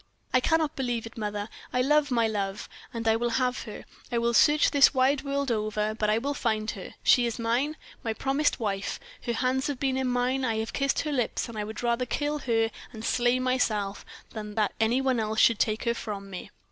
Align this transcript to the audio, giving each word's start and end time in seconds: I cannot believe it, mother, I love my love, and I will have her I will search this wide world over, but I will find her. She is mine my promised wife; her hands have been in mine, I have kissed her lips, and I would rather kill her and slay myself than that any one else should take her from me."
I 0.33 0.39
cannot 0.39 0.75
believe 0.75 1.05
it, 1.05 1.15
mother, 1.15 1.47
I 1.71 1.83
love 1.83 2.09
my 2.09 2.27
love, 2.27 2.67
and 2.91 3.07
I 3.07 3.15
will 3.15 3.29
have 3.37 3.65
her 3.65 3.85
I 4.11 4.17
will 4.17 4.33
search 4.33 4.71
this 4.71 4.95
wide 4.95 5.21
world 5.21 5.51
over, 5.51 5.93
but 5.93 6.09
I 6.09 6.17
will 6.17 6.33
find 6.33 6.71
her. 6.71 6.95
She 7.03 7.27
is 7.27 7.37
mine 7.37 7.77
my 8.03 8.13
promised 8.13 8.59
wife; 8.59 8.99
her 9.25 9.33
hands 9.33 9.67
have 9.67 9.79
been 9.79 9.97
in 9.97 10.07
mine, 10.07 10.43
I 10.43 10.57
have 10.57 10.73
kissed 10.73 11.01
her 11.01 11.11
lips, 11.11 11.47
and 11.47 11.55
I 11.55 11.63
would 11.63 11.83
rather 11.83 12.07
kill 12.07 12.39
her 12.39 12.71
and 12.91 13.05
slay 13.05 13.37
myself 13.37 14.03
than 14.31 14.55
that 14.55 14.73
any 14.79 15.01
one 15.01 15.19
else 15.19 15.39
should 15.39 15.59
take 15.59 15.83
her 15.83 15.93
from 15.93 16.31
me." 16.31 16.49